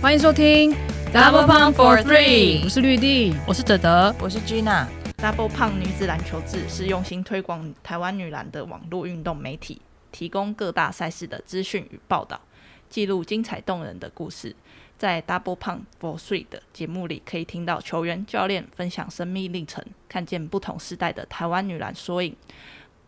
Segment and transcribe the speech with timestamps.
[0.00, 0.72] 欢迎收听
[1.12, 4.86] Double Pump for Three 我是绿地，我是德德，我是 Gina。
[5.18, 12.40] Double 胖女子篮球志是用心推广台湾女篮的网络运动媒体，提供各大赛事的资讯与报道，
[12.88, 14.56] 记录精彩动人的故事。
[14.96, 22.34] 在 Double Pump for Three 的节目里，可以听到球员、教练分享生命历程，看见不同时代的台湾女篮缩影。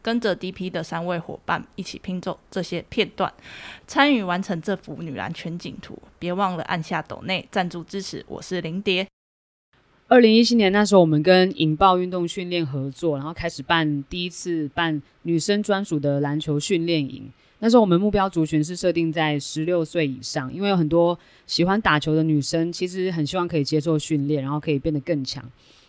[0.03, 3.33] 跟着 DP 的三位伙伴一起拼凑这些片段，
[3.87, 5.97] 参与完成这幅女篮全景图。
[6.19, 8.25] 别忘了按下抖内赞助支持。
[8.27, 9.07] 我是林蝶。
[10.09, 17.31] 二零一七年那时候，我们跟引爆运动训练合作，然后开始办第一次办女生专属的篮球训练营。
[17.61, 25.43] 那时候我们目标族群是设定在十六岁以上，因为有很多喜欢打球的女生，其实很希望可以接受训练，然后可以变得更强。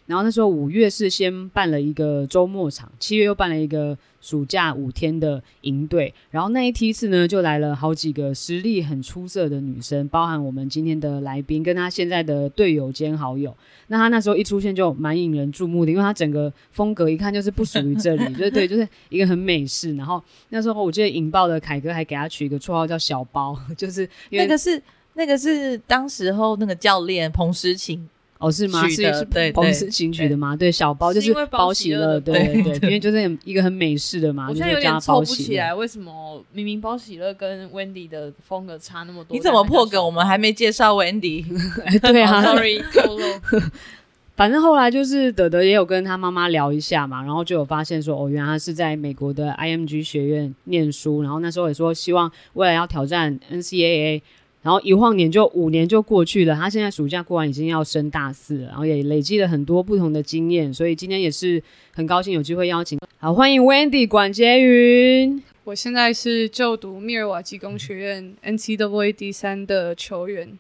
[0.05, 6.13] 然后那时候五月是先办了一个周末场，七月又办了一个暑假五天的营队。
[6.29, 13.55] 然后那一梯次呢，就来了好几个实力很出色的女生，包含我们今天的来宾跟她现在的队友兼好友。
[13.87, 19.96] 那她那时候一出现就蛮引人注目的，因为她整个风格一看就是不属于这里，对 对，就是一个很美式。
[19.96, 24.81] 然后那时候我记得引爆的凯哥还给她取一个绰号叫小包， 就是那个是
[25.13, 28.85] 那个是当时候那个教练彭诗晴哦，是吗？
[28.87, 30.55] 取的是是对彭对氏情取的吗？
[30.55, 35.37] 对，小包就是是因为包包喜乐，对对对， 因为就是很一个很美式的嘛，我就是叫他现在有点凑包喜乐。
[35.37, 39.35] 不起来，为什么明明包喜乐跟 Wendy 的风格差那么多？
[39.35, 40.03] 你怎么破梗？
[40.03, 41.45] 我们还没没介绍 Wendy。
[41.85, 43.23] 哎对啊，Sorry，透露。
[44.35, 54.21] 反正后来就是德德也有跟他妈妈聊一下嘛，然后就有发现说，哦，原来他是在美国的 IMG 学院念书，然后那时候也说希望未来要挑战 NCAA，
[54.63, 61.61] 然后一晃年就五年就过去了，他现在暑假过完已经要升大四了，然后也累积了很多不同的经验，所以今天也是
[61.93, 65.44] 很高兴有机会邀请，好欢迎 Wendy 管洁云。
[65.66, 70.57] 我现在是就读密尔瓦基工学院 NCAA 第三的球员。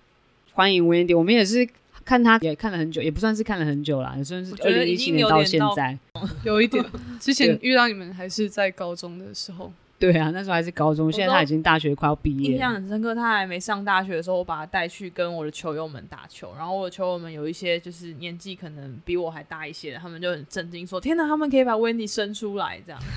[0.51, 1.65] 欢迎 Wendy，我们也是
[2.03, 5.97] 看他也看了很久，也不算是看了很久啦，也算是觉二零一七年到现在。
[6.43, 6.83] 有一点，
[7.21, 9.71] 之前遇到你们还是在高中的时候。
[10.03, 12.57] 对啊，那时候还是高中，现在他已经大学快要毕业印。
[12.57, 23.01] 象很深刻，他还没上大学的时候，我把他带去跟我的球友们打球，然后我的球友们有一些就是年纪可能比我还大一些的，他们就很震惊说：“天哪，他们可以把 Wendy 生出来！”这样，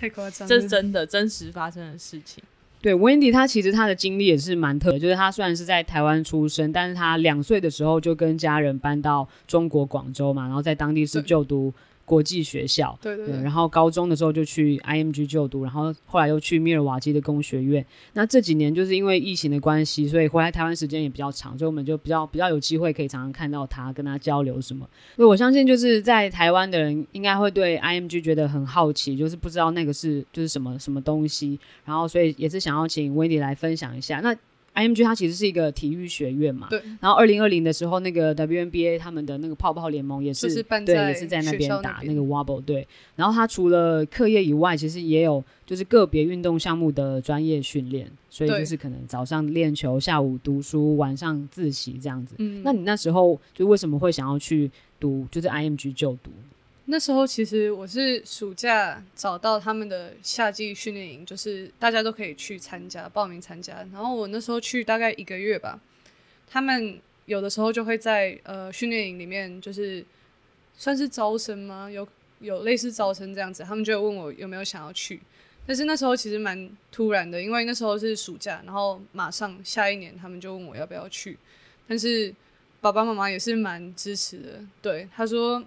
[0.00, 2.42] 太夸张了，这是真的真实发生的事情。
[2.80, 11.70] 对，Wendy 她其实她的经历也是蛮特别，就是她虽然是在台湾出生，但是她两岁的时候就跟家人搬到中国广州嘛，然后在当地是就读
[12.06, 12.98] 国际学校。
[13.02, 17.84] 对，对对对然后高中的时候就去 IMG 就读，然后后来又去密尔瓦基的工学院。
[18.14, 24.88] 那这几年就是因为疫情的关系，所以回来台湾时间也比较长，所以我们就比较比较有机会可以常常看到他，跟他交流什么。
[25.16, 34.20] 所以我相信就是在台湾的人应该会对 IMG 觉得很好奇，就是不知道那个是就是什么什么东西，然后所以也是想要请 Wendy 来分享一下。
[34.20, 34.34] 那
[34.76, 36.80] IMG 它其实是一个体育学院嘛，对。
[37.00, 42.86] 然后二零二零的时候，那个 WNBA 他们的那个泡泡联盟也是就是办对，也是在那边打那个 Wobble 对。
[43.16, 52.34] 然后他除了课业以外，其实也有就是个别运动项目的专业训练，所以就是可能早上练球，下午读书，晚上自习这样子。
[52.38, 54.70] 嗯，那你那时候就为什么会想要去
[55.00, 56.30] 读就是 IMG 就读？
[56.88, 63.74] 那时候其实我是暑假找到他们的夏季训练营，就是大家都可以去参加，报名参加。
[63.92, 65.80] 然后我那时候去大概一个月吧，
[66.48, 70.04] 他们有的时候就会在呃训练营里面，就是
[70.76, 71.90] 算是招生吗？
[71.90, 72.06] 有
[72.38, 75.20] 有类似招生这样子，他们就问我有没有想要去。
[75.66, 81.36] 但是那时候其实蛮突然的，因为那时候是暑假，然后马上下一年他们就问我要不要去。
[81.88, 82.32] 但是
[82.80, 85.64] 爸爸妈妈也是蛮支持的，对他说。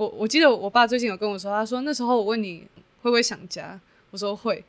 [0.00, 2.66] 我我记得我爸最近有跟我说，他说那时候我问你
[3.02, 3.78] 会不会想家，
[4.10, 4.64] 我说会，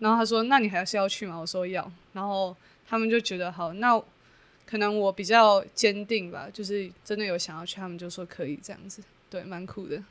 [0.00, 1.38] 然后他说那你还是要去吗？
[1.38, 2.56] 我说要，然后
[2.88, 4.02] 他们就觉得好，那
[4.66, 9.00] 可能我比较坚定吧，就是真的有想要去，他们就说可以这样子，
[9.30, 10.02] 对，蛮酷的。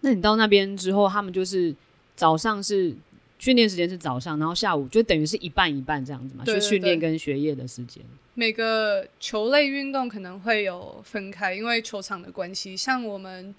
[0.00, 1.76] 那你到那边之后，他们就是
[2.16, 2.96] 早上是
[3.38, 8.02] 训练时间是早上，然后下午就等于是一半一半这样子嘛，就训练跟学业的时间。
[8.34, 12.76] 每个球类运动可能会有分开，因为球场的关系。
[12.76, 13.54] 像我们，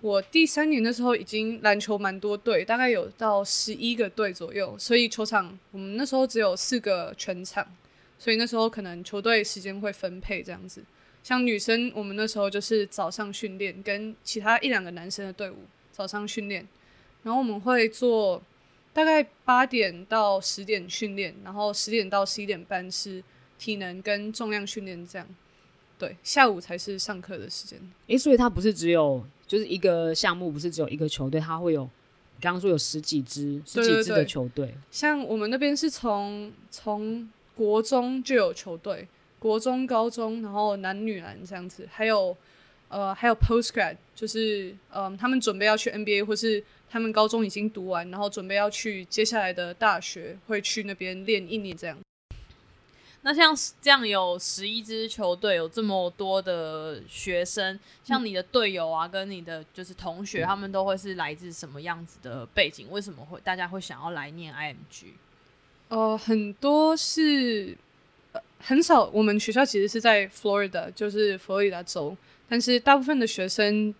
[0.00, 7.66] 我第三年的时候已经篮球蛮多队，大概有到十一个队左右，所以球场我们那时候只有四个全场，
[8.18, 10.82] 所以那时候可能球队时间会分配这样子。
[11.22, 15.56] 像女生，我们那时候就是早上训练，跟其他一两个男生的队伍
[15.90, 16.66] 早上训练，
[17.22, 18.42] 然后我们会做
[18.94, 23.22] 大概八点到十点训练，然后十点到十一点半是
[23.58, 25.28] 体能跟重量训练这样。
[25.98, 27.78] 对，下午才是上课的时间。
[28.06, 34.74] 诶，所以它不是只有就是一个项目，不是只有一个球队，它会有你刚刚说有十几支、十几支的球队。
[34.90, 39.08] 像我们那边是从从国中就有球队，
[39.38, 42.36] 国中、高中，然后男女篮这样子，还有
[42.88, 46.62] 呃还有 post grad，就是嗯他们准备要去 NBA 或是
[46.94, 51.98] 他们高中已经读完，然后准备要去接下来的大学，会去那边练一年这样。
[53.22, 53.52] 那像
[53.82, 62.88] 这样有十一支球队，有这么多的学生，像你的队友啊，跟你的就是同学，他们都会是来自什么样子的背景？
[62.88, 65.06] 为什么会大家会想要来念 IMG？
[65.88, 67.76] 呃，很多是
[68.30, 72.16] 呃很少，我们学校其实是在 Florida，就是佛罗里达州，
[72.48, 73.92] 但是大部分的学生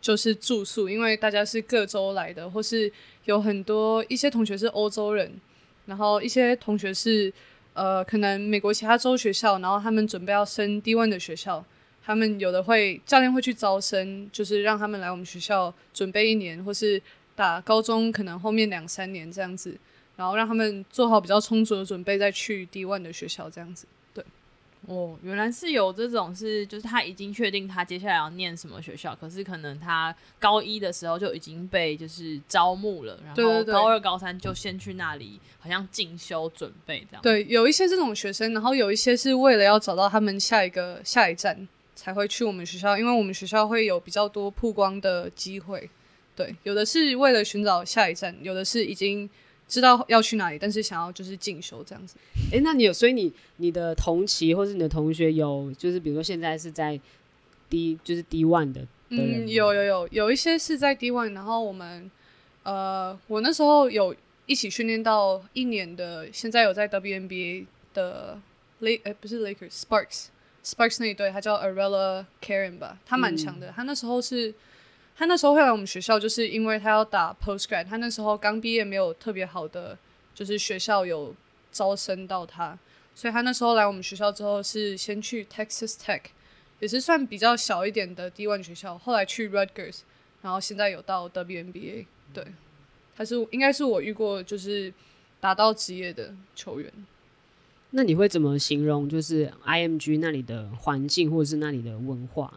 [0.00, 2.90] 就是住宿，因为大家是各州来的，或是
[3.24, 5.32] 有很多一些同学是欧洲人，
[5.86, 7.32] 然后一些同学是
[7.74, 11.64] 呃可能美国其他州学校，然后他们准备要升 D one 的学校，
[12.02, 17.00] 他们有的会教练会去招生，就是让他们来我们学校准备一年，或是
[17.36, 19.76] 打高中可能后面两三年这样子。
[20.16, 23.86] 然后让他们做好比较充足的准备，再去 D one 的学校这样子。
[24.90, 37.22] 哦，原来是有这种是，就是他已经确定他接下来要念什么学校，可是可能他高一的时候就已经被就是招募了，然后高二、高三就先去那里好像进修准备这样。
[37.22, 45.88] 对，有一些这种学生，然后有一些是为了要找到他们下一个下一站才会去我们学校，因为我们学校会有比较多曝光的机会。
[46.34, 49.30] 对，有的是为了寻找下一站，有的是已经
[49.70, 52.16] 知道要去哪里，但是想要就是进修这样子。
[52.52, 56.98] 哎、那你有，所以你你的同期或是你的同学有，就是比如说现在是在
[57.68, 62.10] D 就是 D one 的的嗯，有有有有一些是在 D one，然后我们
[62.64, 64.14] 呃，我那时候有
[64.46, 68.40] 一起训练到一年的，现在有在 WNBA 的
[68.80, 70.26] Lake 呃不是 Lakers，Sparks
[70.64, 73.72] Sparks 那一队，他叫 Arella Karen 吧，他蛮强的。
[73.74, 74.52] 他那时候是，
[75.20, 79.98] 他那时候会来我们学校，就是因为他要打 Post Grad，他那时候刚毕业，没有特别好的，
[80.34, 81.34] 就是学校有
[81.70, 82.78] 招生到他，
[83.14, 86.22] 所以他那时候来我们学校之后是先去 Texas Tech。
[86.78, 89.98] 也是算比较小一点的 D1 学校，后来去 Rutgers，
[90.40, 92.46] 然后现在有到 WNBA，对，
[93.14, 94.90] 他是应该是我遇过就是
[95.38, 96.90] 打到职业的球员。
[97.90, 102.54] 那你会怎么形容就是 IMG 那里的环境或者是那里的文化？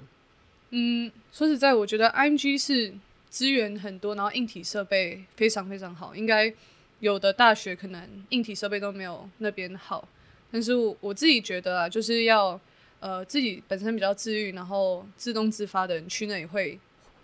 [0.75, 2.91] 嗯，说实在，我觉得 IMG 是
[3.29, 6.51] 资源很多，然后硬体设备非常非常好，应该
[6.99, 10.07] 有的大学可能硬体设备都没有那边好，
[10.51, 12.59] 但是我我自己觉得啊，就是要
[12.99, 16.79] 呃自己本身比较自律，然后自动自发的人去那里会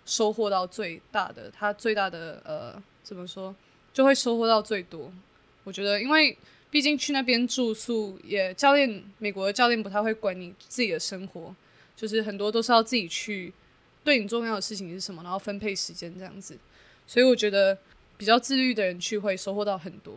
[0.06, 3.52] 收获到最大的，他最大的呃怎么说，
[3.92, 5.12] 就会收获到最多。
[5.64, 6.38] 我觉得，因为
[6.70, 11.52] 毕竟去那边住宿也教练，美国的教练不太会管你自己的生活，
[12.00, 13.52] 就是很多都是要自己去
[14.02, 16.56] 对你重要的事情是什么，然后分配时间这样子。
[17.06, 17.76] 所以我觉得
[18.16, 20.14] 比较自律的人去会收获到很多。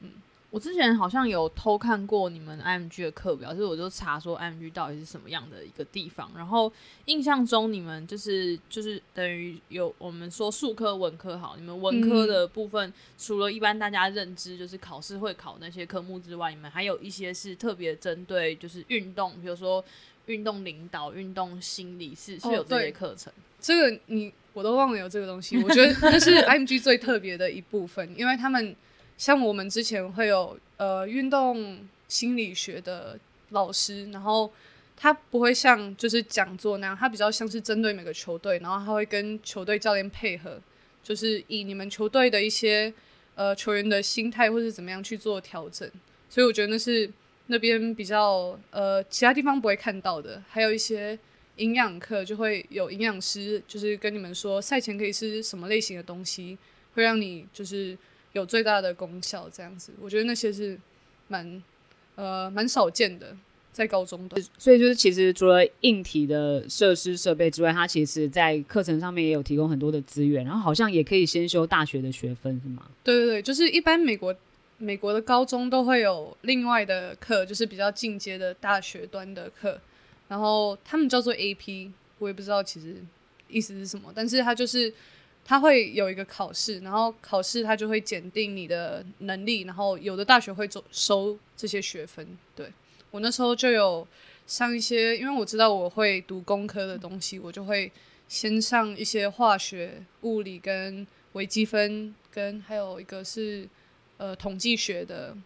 [0.00, 0.10] 嗯
[0.50, 6.72] 我之前好像有偷看过你们 IMG 的课表，就是我就查说 IMG 到底是什么样的一个地方，然后
[7.06, 19.84] 印象中你们就是就是等于有我们说数科文科好，你们文科的部分、除了一般大家认知就是考试会考那些科目之外，你们还有一些是特别针对就是运动，比如说
[20.26, 23.32] 运动领导、运动心理是是哦有这些课程。
[23.60, 28.74] 这个你我都忘了有这个东西， 我觉得那是 IMG 最特别的一部分，因为他们
[29.16, 33.18] 像我们之前会有呃运动心理学的
[33.50, 34.52] 老师，然后
[34.96, 40.60] 他不会像就是讲座那样，他比较像是针对每个球队，然后他会跟球队教练配合，
[41.02, 42.92] 就是以你们球队的一些
[43.34, 45.90] 呃球员的心态或是怎么样去做调整，
[46.28, 47.10] 所以我觉得那是
[47.46, 51.18] 那边比较呃其他地方不会看到的，还有一些。
[51.58, 56.58] 营养课就会有营养师，就是跟你们说赛前可以吃什么类型的东西，
[56.94, 57.96] 会让你就是
[58.32, 59.48] 有最大的功效。
[59.52, 60.76] 这样子，我觉得那些是
[61.28, 61.62] 蛮
[62.16, 63.36] 呃蛮少见的，
[63.72, 64.42] 在高中的。
[64.58, 72.90] 所以就是其实除了硬体的设施设备之外，它其实在课程上面也有提供很多的资源，然后好像也可以先修大学的学分，是吗？
[73.04, 74.34] 对对对，就是一般美国
[74.78, 79.80] 美国的高中都会有另外的课，就是比较进阶的大学端的课，
[80.28, 82.96] 然后他们叫做 AP，我也不知道其实
[83.48, 84.92] 意思是什么，但是它就是
[85.44, 92.26] 它会有一个考试，然后考试它就会检定你的能力，然后有的大学会收收这些学分。
[92.56, 92.72] 对
[93.10, 94.06] 我那时候就有
[94.46, 97.92] 上一些，因为我知道我会读工科的东西，我就会
[98.28, 103.68] 先上一些化学、物理跟微积分，跟还有一个是
[104.18, 105.36] 呃统计学的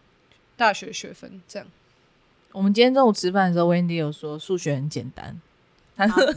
[0.55, 1.67] 大学学分，这样。
[2.51, 5.39] 我们今天中午吃饭的时候，Wendy 有说数学很简单，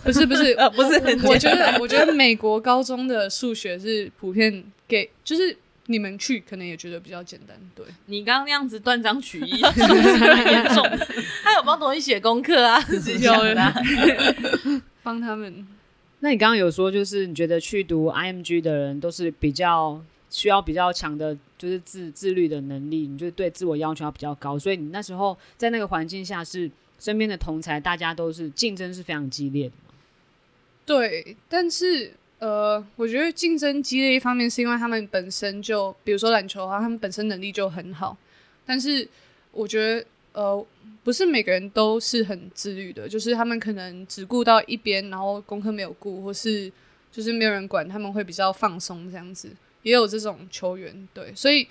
[0.04, 7.56] 不是不是呃 不是很我简单，觉得我觉得美国高中的数学是普遍给，就是你们去可能也觉得比较简单。
[7.74, 10.84] 对，你刚刚那样子断章取义， 是不是很严重？
[11.42, 13.74] 他有帮同学写功课啊， 自己想的啊。
[15.02, 15.66] 帮他们。
[16.20, 20.00] 那你刚刚有说，就是你觉得去读 IMG 的人都是比较
[20.32, 29.74] 需要比较强的，就是自自律的能力，你就对自我要求要比较高，所以你那时候在那个环境下是身边的同才，大家都是竞争是非常激烈的？
[30.86, 38.16] 对，但是呃，我觉得竞争激烈一方面是因为他们本身就，比如说篮球的话，他们本身能力就很好，
[38.64, 39.06] 但是
[39.52, 40.66] 我觉得呃，
[41.04, 46.72] 不是每个人都是很自律的，就是他们可能只顾到一边，然后功课没有顾，或是
[47.12, 49.50] 就是没有人管，他们会比较放松这样子，
[49.82, 51.66] 也有这种球员，对，所以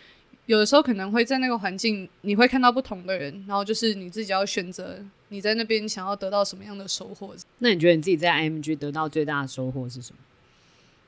[0.45, 4.99] 有的时候可能会在那个环境，你会看到不同的人，然后就是你自己要选择
[5.29, 7.33] 你在那边想要得到什么样的收获。
[7.59, 10.17] 那你觉得你自己在 IMG 得到最大的收获是什么？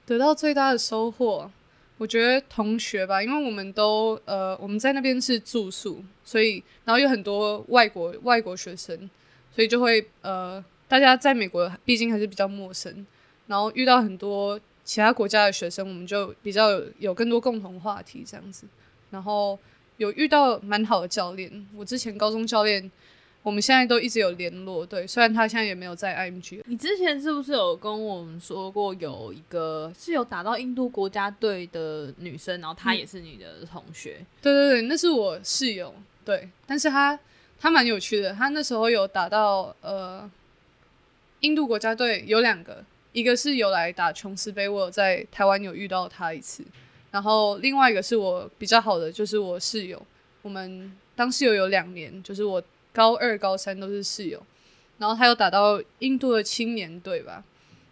[0.05, 1.49] 得到最大的收获，
[1.97, 9.09] 我觉得同学吧，因为我们都呃我们在那边是住宿，所以然后有很多外国外国学生，
[9.55, 13.05] 所以就会呃大家在美国毕竟还是比较陌生，
[13.47, 18.65] 然后遇到很多其他国家的学生，我们就比较有有更多共同话题这样子，
[19.11, 19.57] 然后
[19.97, 22.91] 有遇到蛮好的教练，我之前高中教练。
[23.41, 26.61] 我们现在都一直有联络，对，虽然他现在也没有在 IMG。
[26.65, 34.25] 你之前是不是有跟我们说过，有一个是有打到印度国家队的女生，然后她也是你的同学？
[34.41, 37.19] 对对对，那是我室友，对，但是她
[37.59, 40.31] 她蛮有趣的，她那时候有打到呃
[41.41, 42.81] 印度国家队有两个，
[43.13, 46.63] 一个是有来打琼斯杯，我有在台湾有遇到他一次，
[47.11, 50.05] 然后另外一个是我比较好的，就是我室友，
[50.41, 52.61] 我们当室友有两年，就是我。
[52.95, 54.39] 高二、高三都是室友，
[54.99, 57.43] 然后他有打到印度的青年队吧，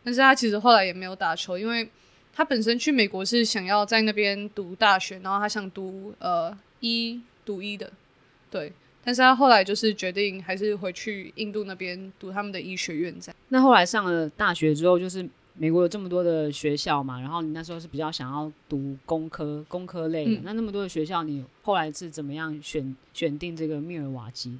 [0.03, 1.89] 但是他其实后来也没有打球，因为
[2.31, 7.91] 他本身去美国是想要在那边读大学，然后他想读呃医读医的，
[8.51, 8.71] 对，
[9.03, 13.19] 但是他后来就是决定还是回去印度那边读他们的医学院。
[13.19, 24.57] 在那后来上了大学之后，就是美国有这么多的学校嘛，然后你那时候是比较想要读工科、工科类的，那那么多的学校，你后来是怎么样选选定这个密尔瓦基？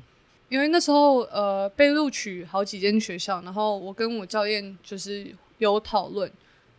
[0.50, 5.28] 因为那时候呃被录取好几间学校，然后我跟我教练就是
[5.60, 6.30] 有讨论，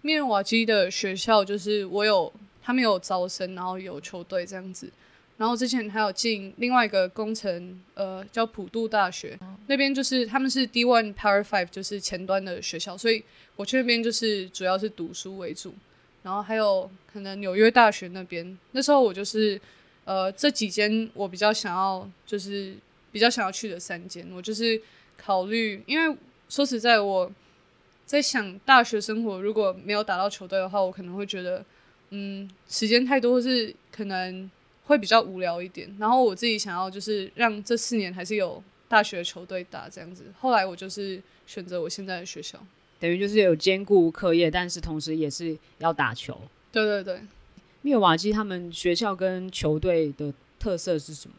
[0.03, 2.31] 密尔瓦基的学校就是我有
[2.63, 4.93] 他们有招生，然后有球队这样子，
[5.37, 13.25] 然后之前还有进另外一个工程呃叫普渡大学，那边就是他们是 D One Power Five 就是前端的学校，所以
[13.57, 15.75] 我去那边就是主要是读书为主，
[16.23, 19.61] 然后还有可能纽约大学那边，那时候我就是
[20.05, 22.75] 呃这几间我比较想要就是。
[23.13, 24.81] 比较想要去的三间，我就是
[25.19, 26.17] 考虑，因为
[26.49, 27.31] 说实在，我
[28.07, 31.63] 在想大学生活如果没有打到球队的话，我可能会觉得，
[32.09, 34.51] 嗯，时间太多或是可能
[34.85, 35.95] 会比较无聊一点。
[35.99, 40.25] 然后我自己想要就是让这四年还是有大学球队打这样子。
[40.39, 42.59] 后来我就是选择我现在的学校，
[43.01, 46.41] 等于就是有兼顾课业，但是同时也是要打球。
[46.71, 47.21] 对对对，
[47.83, 51.37] 密尔瓦基他们学校跟球队的特色是什么？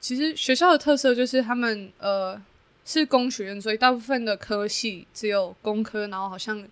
[0.00, 2.40] 其实学校的特色就是他们呃
[2.84, 6.64] 是工学院，所以大部分的科系只有工科，然后好像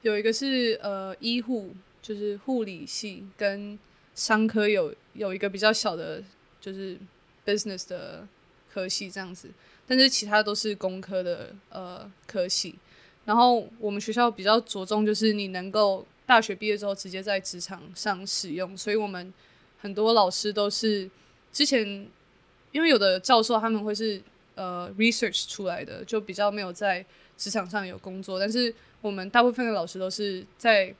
[0.00, 3.78] 有一个是呃医护，就是护理系跟
[4.14, 6.22] 商科有有一个比较小的，
[6.60, 6.96] 就是
[7.44, 8.26] business 的
[8.72, 9.48] 科系这样子，
[9.86, 12.74] 但是其他都是工科的呃科系。
[13.24, 19.32] 然后我们学校比较着重就是你能够大学毕业之后直接在职场上使用，所以我们
[19.78, 21.10] 很多老师都是
[21.52, 22.06] 之前。
[22.72, 24.22] 因为有的教授他们会是
[24.54, 27.04] 呃 research 出来的，就比较没有在
[27.36, 28.38] 职场上有工作。
[28.38, 30.94] 但是我们大部分的老师都是在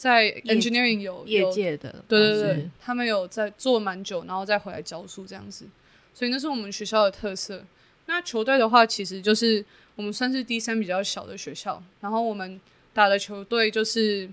[0.00, 5.66] 在 engineering 有业界的，对对对，他们有在做蛮久，然后再回来教书这样子。
[6.14, 7.62] 所以那是我们学校的特色。
[8.06, 9.62] 那球队的话，其实就是
[9.96, 12.58] 我们算是第三比较小的学校，然后我们
[12.94, 14.26] 打的球队就是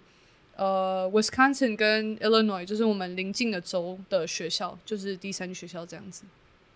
[0.55, 6.23] 呃 Wisconsin 跟 Illinois，就是我们邻近的州的学校，就是第三学校这样子。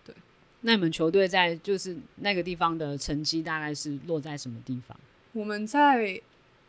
[0.04, 0.14] 对
[0.60, 4.94] 那你们球队在就是那个地方的成绩大概是落在什么地方？
[5.32, 6.20] 我们在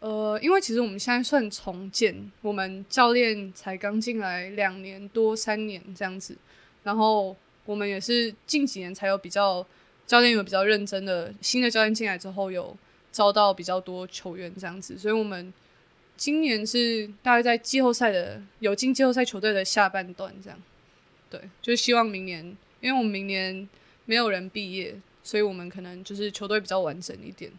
[0.03, 6.35] 呃，因为其实我们现在算重建，我们教练才刚进来两年多三年这样子，
[6.83, 7.33] 然后
[7.65, 9.65] 我们也是近几年才有比较
[10.05, 12.75] 教练有比较认真的新的教练进来之后，有
[13.13, 15.53] 招到比较多球员这样子，所以我们
[16.17, 20.59] 今年是大概在季后赛的有进季后赛球队的下半段这样，
[21.29, 22.43] 对，就希望明年，
[22.81, 23.67] 因为我们明年。
[24.05, 24.93] 没有人毕业，
[25.23, 27.49] 所以我们可能就是球队比较完整一点。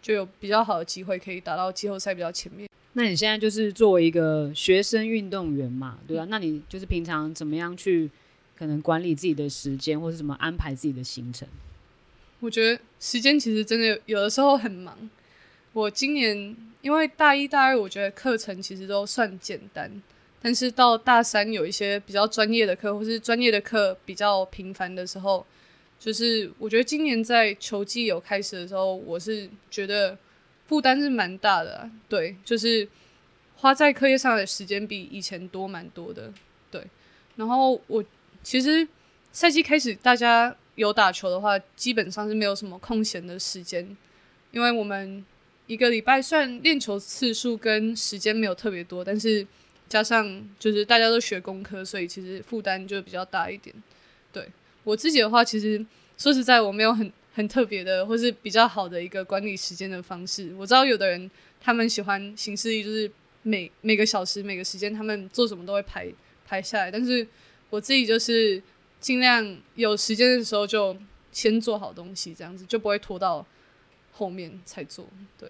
[0.00, 2.68] 就有比较好的机会可以打到季后赛比较前面。
[2.94, 8.10] 那你现在就是作为一个学生运动员嘛，对吧、那你就是平常怎么样去
[8.56, 11.46] 可能管理自己的时间，或是怎么安排自己的行程？
[12.40, 14.96] 我觉得时间其实真的有的时候很忙。
[15.72, 19.90] 我今年因为大一、大二，我觉得课程其实都算简单，
[20.40, 25.44] 但是到大三有一些比较专业的课，或是专业的课比较频繁的时候，
[25.98, 30.16] 就是我觉得今年在球季有开始的时候，我是觉得
[30.66, 32.88] 负担是蛮大的、对，就是
[33.56, 36.32] 花在课业上的时间比以前多蛮多的，
[36.70, 36.82] 对。
[37.36, 38.04] 然后我
[38.42, 38.86] 其实
[39.32, 43.96] 赛季开始，大家有打球的话，基本上是没有什么空闲的时间，
[44.52, 45.24] 因为我们
[45.66, 49.46] 一个礼拜算练球次数跟时间没有特别多，但是
[49.88, 53.74] 加上就是大家都学工科，所以其实负担就比较大一点。
[54.88, 55.84] 对我自己的话，其实
[56.16, 60.50] 说实在，我没有很很特别的，或是比较好的一个管理时间的方式。
[60.56, 61.30] 我知道有的人
[61.60, 63.10] 他们喜欢行事历，就是
[63.42, 66.08] 每每个小时、每个时间他们做什么都会排
[66.46, 67.26] 排下来，但是
[67.68, 68.62] 我自己就是
[68.98, 70.96] 尽量有时间的时候就
[71.32, 73.44] 先做好东西，这样子就不会拖到
[74.12, 75.06] 后面才做。
[75.38, 75.48] 对，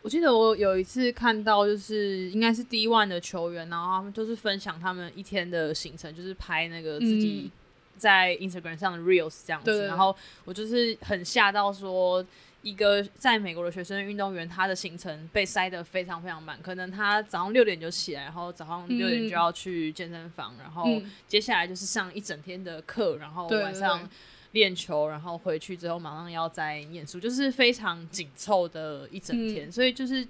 [0.00, 7.50] 我记得我有一次看到，就是应该是 D one 的球员，然后他们就是分享他们一天的行程，就是拍那个自己
[7.98, 9.86] 在 Instagram 上的 reels 这样子。
[9.86, 12.24] 然后我就是很吓到说，
[12.62, 24.08] 一个在美国的学生运动员，他的行程被塞得非常非常满，可能他早上六点就起来，然后早上六点就要去健身房，然后嗯接下来就是上一整天的课，然后晚上。
[24.52, 29.68] 练球，然后回去之后马上要再念书，就是非常紧凑的一整天。
[29.68, 30.26] 嗯所以就是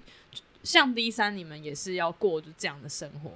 [0.61, 3.31] 像 D 三，你们也是要过就这样的生活。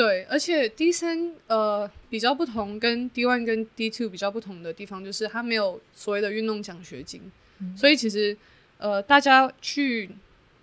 [0.00, 7.30] 对，而且 D 三呃比较不同，跟 D one 跟 D two 比较不同的地方，就是它没有所谓的运动奖学金，
[7.76, 8.34] 所以其实
[8.78, 10.08] 呃大家去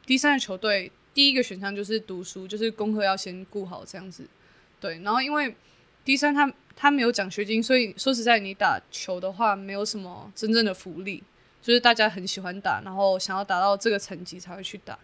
[0.07, 4.25] D 三的球队，第一个选项就是读书，就是功课要先顾好这样子。
[4.79, 5.55] 对，然后因为
[6.03, 11.23] D 三它它没有奖学金，所以说实在你打球的话，没有什么真正的福利，
[11.61, 14.97] 就是大家很喜欢打，然后想要达到这个成绩才会去打，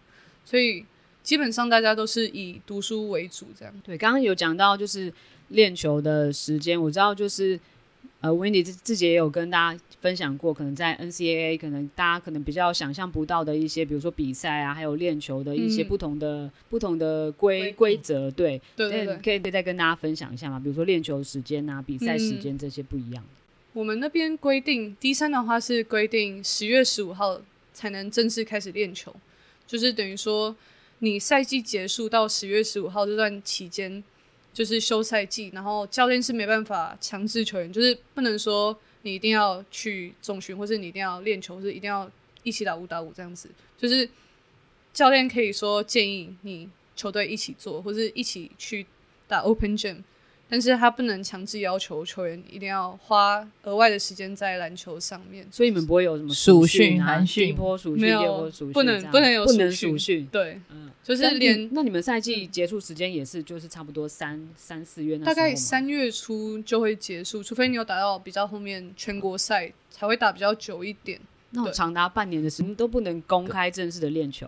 [0.44, 0.84] 所以
[1.24, 3.74] 基本上大家都是以读书为主这样。
[3.84, 5.12] 对，刚刚有讲到就是
[5.50, 7.60] 练球的时间，我知道就是
[8.22, 18.30] 呃，Wendy 自自己也有跟大家分享过，可能在 NCAA 可能大家可能比较想象不到的一些，比如说比赛啊，还有练球的一些嗯不同的、不同的规规规则。
[18.32, 20.60] 对，那对对对，可以再跟大家分享一下嘛？
[20.60, 23.24] 比如说练球时间啊，比赛时嗯间这些不一样。
[23.74, 27.42] 我们那边规定，D 三的话是规定十月十五号
[27.74, 29.16] 才能正式开始练球，
[29.66, 30.56] 就是等于说
[31.04, 34.02] 你赛季结束到十月十五号这段期间，
[34.54, 42.10] 就是休赛季，然后教练是没办法强制球员，就是不能说你一定要去总训，或是你一定要练球，或是一定要
[42.44, 44.10] 一起打五打五这样子，就是
[44.94, 48.86] 教练可以说建议你球队一起做，或是一起去
[49.28, 50.04] 打 Open Gym。
[50.54, 55.44] 但是他不能强制要求球员一定要花额外的时间在篮球上面。
[55.50, 60.28] 所以你们不会有什么暑训寒训波暑训、没有第二波暑训不能不能有不能暑训。
[60.28, 71.20] 对，嗯，就是连那你们赛季结束时间也是就是差不多三三四月那大概三月初就会结束，除非你有打到比较后面全国赛才会打比较久一点。
[71.50, 74.48] 那种长达半年的时间都不能公开正式的练球。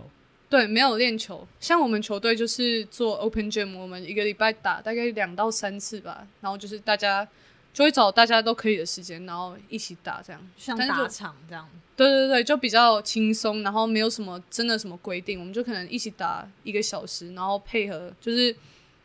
[0.55, 1.45] 对，没有练球。
[1.59, 7.27] 像我们球队就是做 Open Gym，我们一个礼拜打大概两到三次吧，然后就是大家
[7.73, 10.41] 就会找大家都可以的时间，然后一起打这样。
[10.55, 18.55] 像打场这样，对对对，就比较轻松，然后没有什么真的什么规定，我们就可能一起打一个小时，然后配合就是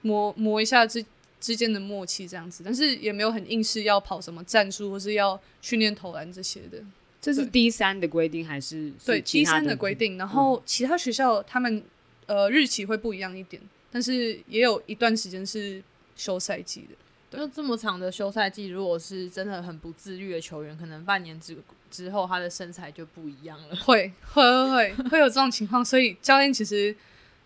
[0.02, 1.04] 磨磨一下之
[1.40, 6.78] 之间的默契这样子，但是也没有很硬是要跑什么战术或是要训练投篮这些的。
[7.20, 9.94] 这是对 D 三的规定还是是对其 D 三的规？
[9.94, 11.82] 定，然后其他学校他们
[12.26, 15.82] 呃日期会不一样一点，但是也有一段时间是
[16.16, 17.38] 休赛季的。
[17.38, 21.56] 就这么长的休赛季，如果是真的很不自律的球员，可能半年之
[21.88, 23.76] 之后他的身材就不一样了。
[23.76, 26.96] 会会会会会有这种情况，所以教练其实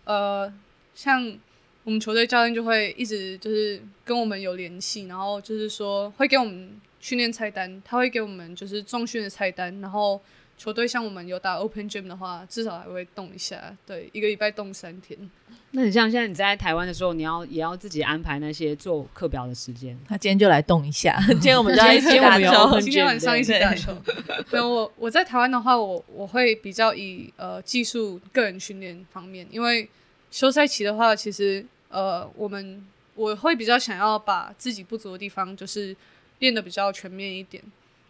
[0.05, 0.51] 呃，
[0.95, 1.37] 像
[1.83, 10.19] 我们球队教练就会一直就是跟我们有联系，然后就是说会给我们训练菜单，他会给我们就是重训的菜单，然后
[10.57, 15.29] 球队像我们有打 Open Gym 的话，至少还会动一下，对，一个礼拜动三天。
[15.69, 19.95] 那你像现在你在台湾的时候，你要也要自己安排那些做课表的时间。
[20.07, 22.81] 他今天就来动一下， 今天我们就要一起打球。
[22.81, 23.95] 今天晚上一起打球。
[24.51, 29.87] 没有我我在台湾的话，我我会比较以呃技术个人训练方面，因为
[30.31, 35.95] 休赛期的话，其实呃我们我会比较想要把自己不足的地方就是
[36.39, 37.63] 练的比较全面一点。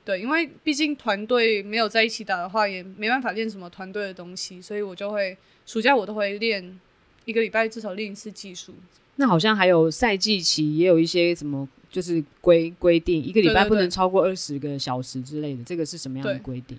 [0.03, 5.35] 对，因为毕竟团队没有在一起打的话，也没办法练什么团队的东西，所以我就会
[5.65, 6.79] 暑假我都会练
[7.25, 8.75] 一个礼拜至少练一次技术。
[9.15, 16.77] 那好像还有赛季期也有一些什么，就是规规定，一个礼拜不能超过二十个小时之类的，这个是什么样的规定？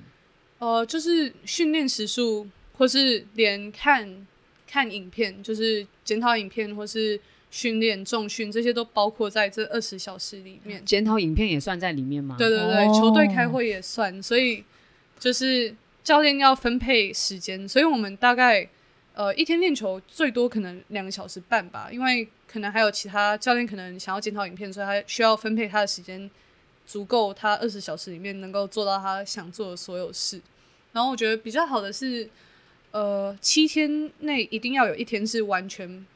[0.59, 4.27] 呃，就是训练时数，或是连看
[4.69, 7.19] 看影片，就是检讨影片，或是
[7.51, 10.85] 训练重训，这些都包括在这二十小时里面。
[10.85, 12.37] 检讨影片也算在里面吗？
[12.39, 14.63] 对对对，哦球队开会也算，所以
[15.19, 18.69] 就是教练要分配时间，所以我们大概
[19.15, 26.31] 呃一天练球最多可能两个小时半吧，因为可能还有其他教练可能想要检讨影片，所以他需要分配他的时间
[26.87, 30.41] 足够，他二十小时里面能够做到他想做的所有事。
[30.93, 32.29] 然后我觉得比较好的是，
[32.91, 36.07] 呃，七天内一定要有一天是完全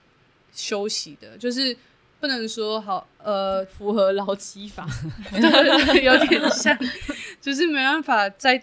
[0.53, 1.77] 休息的，就是
[2.21, 4.87] 不能说好呃符合劳基法，
[5.31, 6.77] 对对对，有点像，
[7.41, 8.63] 就是没办法在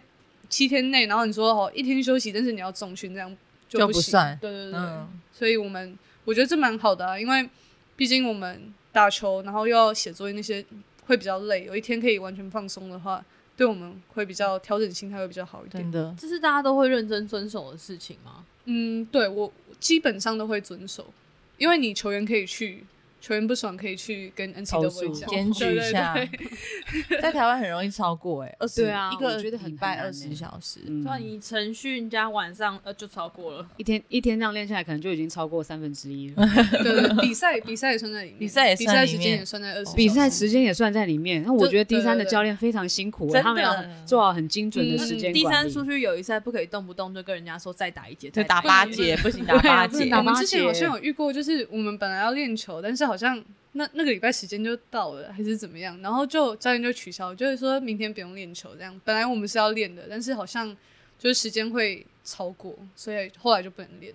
[0.49, 3.35] 七天内，然后你说哦一天休息，但是你要重训，这样
[3.67, 7.49] 就就不行不算对对对，嗯所以我们我觉得这蛮好的啊，因为
[7.95, 10.63] 毕竟我们打球，然后又要写作业那些
[11.05, 13.23] 会比较累，有一天可以完全放松的话，
[13.55, 15.91] 对我们会比较调整心态会比较好一点真。
[15.91, 16.15] 的。
[16.19, 18.45] 这是大家都会认真遵守的事情吗？
[18.65, 21.13] 嗯，对我基本上都会遵守，
[21.57, 22.83] 因为你球员可以去，
[23.27, 26.13] 球员不爽可以去跟投 NCAA 诉讲，检举一下。
[26.13, 26.29] 对。
[27.19, 31.03] 在台湾很容易超过哎、欸，二十对啊一个我觉得很礼拜二十小时，嗯。
[31.03, 33.67] 对啊，你晨训加晚上呃就超过了。
[33.75, 36.47] 一天一天这样练下来，可能就已经超过三分之一了。
[36.83, 41.43] 对对，比赛比赛也算在里面，比赛也比算里面赛时间也算在二十，比赛时间也算在里面。
[41.43, 45.43] 那我觉得第三的教练非常辛苦，真他们要做好很精准的嗯时间第。
[45.43, 50.09] 三出去友谊赛不可以动不动就跟人家说再打一节，再打八节，不行打八节。
[50.11, 59.01] 我们之前好像有遇过，就是我们本来要练球，但是好像那那个礼拜时间就到了，还是怎么样，然后就教练就取消，就是说明天不用练球这样。
[59.03, 60.75] 本来我们是要练的，但是好像
[61.19, 64.13] 就是时间会超过，所以后来就不能练。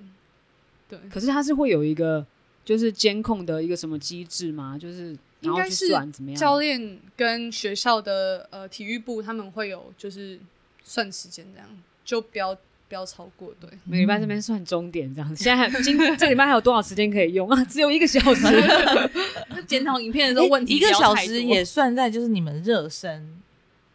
[0.88, 2.24] 对，可是他是会有一个
[2.64, 4.78] 就是监控的一个什么机制吗？
[4.78, 6.38] 就是应该是怎么样？
[6.38, 10.38] 教练跟学校的呃体育部他们会有就是
[10.84, 11.68] 算时间这样，
[12.04, 12.56] 就不要
[12.92, 13.54] 不要超过。
[13.58, 15.34] 对，每个礼拜这边算终点这样。
[15.34, 17.64] 现在还 今这礼拜还有多少时间可以用啊？
[17.64, 18.46] 只有一个小时。
[19.66, 23.40] 检讨影片的时候问题一个小时也算在就是你们热身，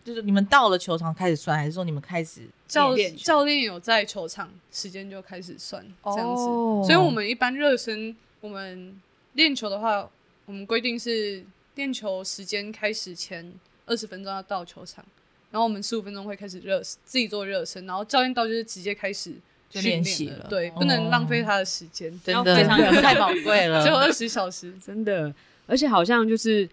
[0.03, 6.41] 就是你们到了球场开始算，还是说你们开始教练教练有在球场，时间就开始算这样子。
[6.41, 8.99] 哦所以我们一般热身，我们
[9.33, 10.09] 练球的话，
[10.47, 13.53] 我们规定是练球时间开始前
[13.85, 15.05] 二十分钟要到球场，
[15.51, 19.31] 然后我们十五分钟会开始热自己做热身，然后教练到就是直接开始
[19.69, 20.37] 就训练习了。
[20.37, 24.73] 了，对，哦不能浪费他的时间，要真的非常有太宝贵了，只有二十小时。
[24.85, 25.33] 真的，
[25.65, 26.67] 而且好像就是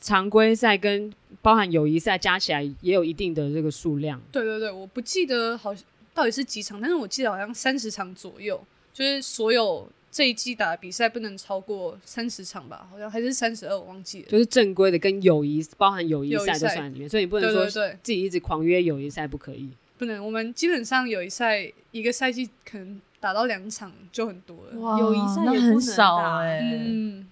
[0.00, 4.20] 常规赛跟包含友谊赛加起来也有一定的这个数量。
[4.32, 5.74] 对对对，我不记得好
[6.14, 8.60] 到底是几场，但是我记得好像三十场左右，
[8.92, 14.28] 就是所有这一季打的比赛不能超过三十场吧，好像还是三十二，我忘记了。
[14.28, 17.64] 就是正规的跟友谊包含友谊赛都友谊赛算在里面，所以你不能说
[18.02, 19.68] 自己一直狂约友谊赛不可以。
[19.96, 20.26] 不能。
[20.26, 24.80] 我们基本上友谊赛一个赛季可能打到两场就很多了。
[24.80, 27.24] 哇友谊赛那也很少打哎、嗯，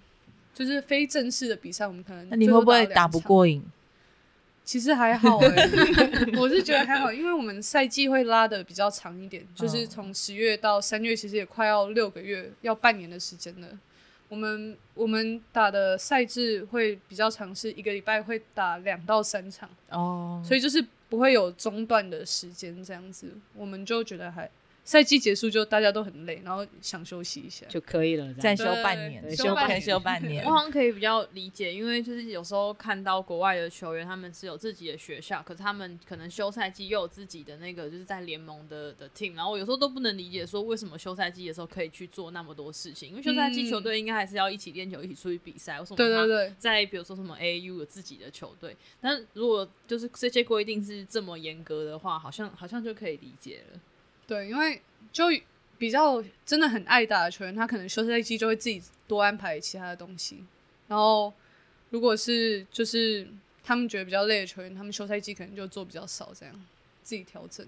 [0.54, 3.08] 就是非正式的比赛，我们可能那你会不会打？
[3.08, 3.60] 不过瘾？
[4.66, 5.48] 其实还好哎、
[6.36, 13.68] 我是觉得还好，因为我们赛季会拉的比较长一点，就是从十月到三月，其实也快要六个月，要半年的时间了。
[14.28, 24.50] 我们我们打的赛制会比较长，是一个礼拜会打两到三场，哦，所以就是不会有中断的时间这样子，我们就觉得还
[24.86, 27.66] 赛季结束就大家都很累，然后想休息一下。
[27.66, 28.32] 就可以了。
[28.34, 30.50] 再休半年，休半休半年休半年我。
[30.50, 53.80] 好像可以比较理解，因为就是有时候看到国外的球员，他们是有自己的学校，可是他们可能休赛季又有自己的那个就是在联盟的的 team，然后我有时候都不能理解说为什么休赛季的时候可以去做那么多事情，因为休赛季嗯球队应该还是要一起练球、一起出去比赛，为什么对对他对，在比如说什么 AU 有自己的球队，但如果就是这些规定是这么严格的话，好像好像就可以理解了。
[54.26, 54.80] 对，因为
[55.12, 55.24] 就
[55.78, 60.44] 比较真的很爱打的球员，他可能休赛季就会自己多安排其他的东西。
[60.88, 61.32] 然后，
[61.90, 63.26] 如果是就是
[63.62, 66.54] 他们觉得比较累的球员，他们休赛季可能就做比较少，这样
[67.02, 67.66] 自己调整。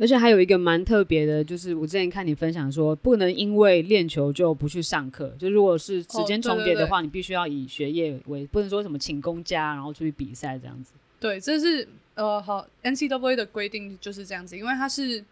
[0.00, 5.34] 而且还有一个蛮特别的，就是我之前看你分享说，不能因为练球就不去上课。
[5.36, 10.92] 就如果是时间哦对对对重叠的话，你必须要以学业为，不能说什么请公假，然后出去比赛这样子。
[11.18, 15.24] 对，这是呃好 NCAA 的规定就是这样子，因为它是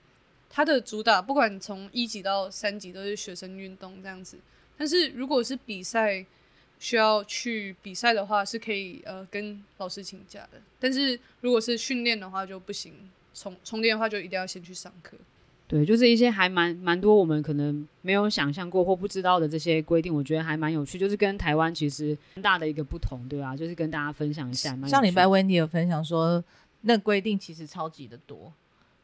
[0.49, 4.39] 它的主打，不管从一级到三级都是学生运动这样子。
[4.77, 6.25] 但是如果是比赛，
[6.79, 10.61] 需要去比赛的话，是可以呃跟老师请假的。
[10.79, 12.93] 但是如果是训练的话就不行，
[13.33, 15.17] 充充电的话就一定要先去上课。
[15.69, 24.77] 对，就是一些还蛮蛮多我们可能没有想象过或不知道的这些规定，我觉得还蛮有趣，就是跟台湾其实很大的一个不同，对吧、就是跟大家分享一下。
[24.87, 26.45] 上礼拜 Wendy 有分享说，
[26.83, 28.53] 那规定其实超级的多，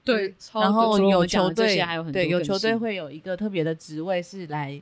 [0.05, 4.81] 对，超然后有球队还有很多对有球队会有一个特别的职位是来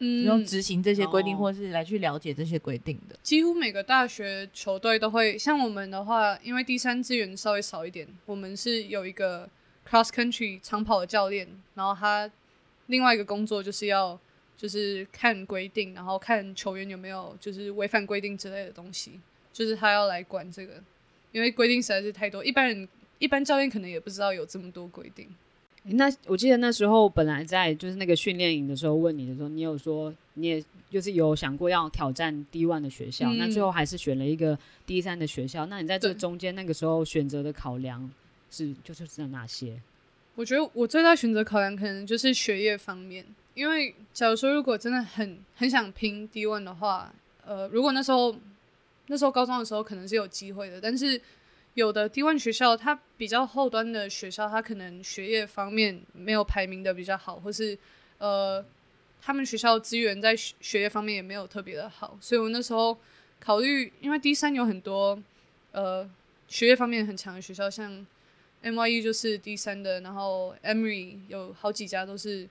[0.00, 3.16] 嗯用执行这些规定，哦或是来去了解这些规定的。
[3.22, 9.48] 几乎每个大学球队都会，像我们的话，因为第三资源稍微少一点，我们是有一个
[9.88, 12.30] cross country 长跑的教练，然后他
[12.88, 14.18] 另外一个工作就是要
[14.58, 19.18] 就是看规定，然后看球员有没有就是违反规定之类的东西，
[19.54, 20.74] 就是他要来管这个，
[21.32, 22.86] 因为规定实在是太多，一般人
[23.18, 25.28] 一般教练可能也不知道有这么多规定。
[25.86, 35.66] 那我记得那时候本来在就是那个训练营的时候问你的时候，你有说你也就是有想过要挑战 D one 的学校，嗯那最后还是选了一个 D 三的学校。
[35.66, 38.10] 那你在这对中间那个时候选择的考量
[38.50, 39.78] 是就是在哪些？
[40.36, 47.12] 我觉得我最大选择考量可能就是学业方面，因为假如说如果真的很很想拼 D one 的话，
[47.44, 48.34] 呃，如果那时候
[49.08, 51.20] 那时候高中的时候可能是有机会的，但是
[51.74, 57.76] 有的 D one 学校它比较后端的学校，它可能学业方面没有排名的比较好，或是
[58.18, 58.64] 呃
[59.20, 62.96] 他们学校资源在学学业方面也没有特别的好，所以我那时候
[63.40, 65.20] 考虑，因为 D 三有很多
[65.72, 66.08] 呃
[66.46, 68.06] 学业方面很强的学校，像
[68.62, 72.48] NYU 就是 D 三的，然后 Emory 有好几家都是，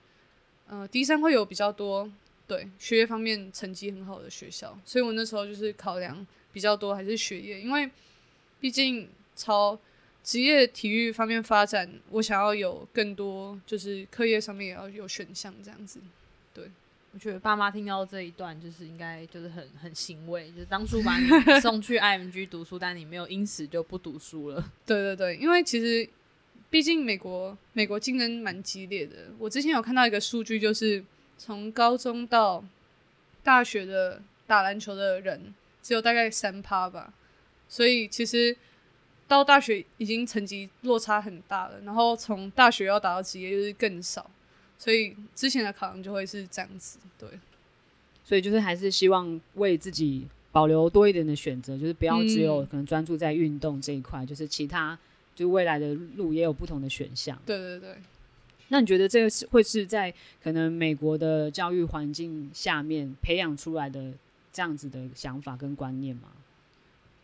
[0.68, 2.10] 呃，，D 三会有比较多
[2.46, 7.90] 对学业方面成绩很好的学校，所以我那时候就是考量比较多还是学业，因为
[8.64, 9.78] 毕竟朝
[10.22, 16.00] 职业体育方面发展，我想要有更多就是课业上面也要有选项这样子。
[16.54, 16.70] 对
[17.12, 21.28] 我觉得爸妈听到这一段，就是应该就是很很欣慰，就是当初把你
[21.60, 24.72] 送去 IMG 读书，但你没有因此就不读书了。
[24.86, 26.08] 对对对，因为其实
[26.70, 29.26] 毕竟美国美国竞争蛮激烈的。
[29.38, 31.04] 我之前有看到一个数据，就是
[31.36, 32.64] 从高中到
[33.42, 37.12] 大学的打篮球的人只有大概三趴吧，
[37.74, 38.56] 所以其实
[39.26, 44.30] 到大学已经成绩落差很大了，然后从大学要打到职业就是更少，
[44.78, 47.00] 所以之前的考量就会是这样子。
[47.18, 47.28] 对，
[48.24, 54.96] 所以就是还是希望为自己保留多一点的选择，就是不要只有嗯可能专注在运动这一块，就是其他
[55.34, 57.36] 就未来的路也有不同的选项。
[57.44, 57.96] 对对对。
[58.68, 64.12] 那你觉得这个是会是在可能美国的教育环境下面培养出来的
[64.52, 66.28] 这样子的想法跟观念吗？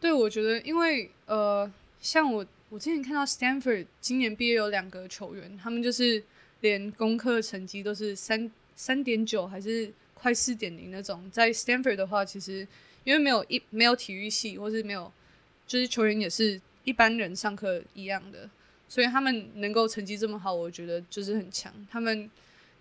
[0.00, 6.24] 对，我觉得因为呃，像我我之前看到 Stanford 今年毕业有两个球员，他们就是
[6.62, 11.30] 连功课成绩都是三三点九还是快四点零那种。
[11.30, 12.66] 在 Stanford 的话，其实
[13.04, 15.12] 因为没有一没有体育系，或是没有
[15.66, 18.48] 就是球员也是一般人上课一样的，
[18.88, 21.70] 所以他们能够成绩这么好，我觉得就是很强。
[21.90, 22.30] 他们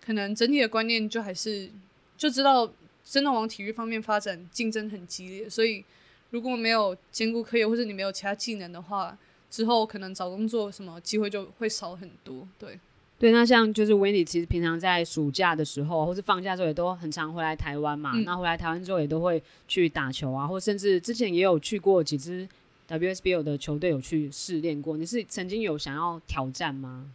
[0.02, 1.68] 可能整体的观念就还是
[2.16, 2.72] 就知道
[3.04, 5.84] 真的往体育方面发展，竞争很激烈，所以。
[6.30, 9.16] 如果没有兼顾课业，或者你没有其他技能的话，
[9.50, 12.46] 之后可能找工作什么机会就会少很多。
[12.58, 12.78] 对，
[13.18, 18.12] 对，那像就是 Wendy，其实平常在暑假的时候，或是放假的时候，也都很常回来台湾嘛。
[18.14, 22.48] 嗯那回来台湾之后，也都会去打球啊，或甚至之前也有去过几支
[22.88, 24.96] WSBL 的球队有去试练过。
[24.96, 27.10] 你是曾经有想要挑战吗？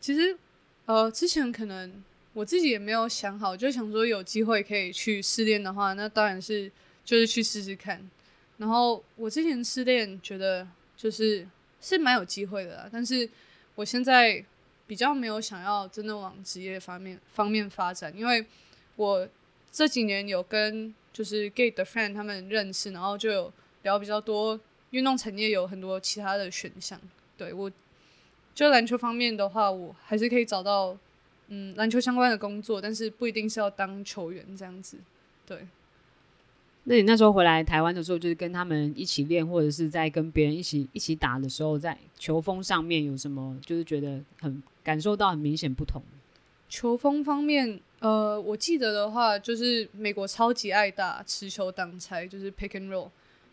[0.00, 0.36] 其实
[0.86, 1.92] 呃，之前可能
[2.32, 6.70] 我自己也没有想好，就想说有机会可以去试练的话，那当然是
[7.04, 8.08] 就是去试试看。
[8.58, 10.66] 然后我之前失恋觉得
[10.96, 11.46] 就是
[11.80, 13.28] 是蛮有机会的啦，但是
[13.74, 14.42] 我现在
[14.86, 18.46] 比较没有想要真的往职业方面方面发展，因为
[18.96, 19.28] 我
[19.70, 24.58] 这几年有跟就是 gay 的 friend 他们认识，然后就有聊比较多
[24.90, 26.98] 运动产业有很多其他的选项。
[27.36, 27.70] 对我
[28.54, 30.96] 就篮球方面的话，我还是可以找到
[31.48, 34.96] 嗯篮球相关的工作，但是不一定是要当球员这样子。
[35.44, 35.66] 对。
[36.88, 46.00] 那你那时候回来台湾的时候，就是跟他们一起练，或者是在跟别人一起一起打的时候，在球风上面有什么，就是觉得很感受到很明显不同？
[46.68, 53.08] 球风方面，呃，我记得的话，就是美国超级爱打持球挡拆，就是 pick and roll，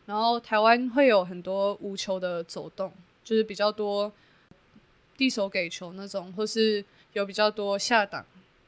[0.05, 2.93] 然后台湾会有很多无球的走动，
[3.23, 4.11] 就是比较多
[5.17, 8.23] 递手给球那种，或是有比较多下挡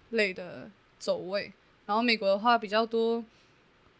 [0.09, 1.53] 类的走位。
[1.85, 3.23] 然后美国的话比较多，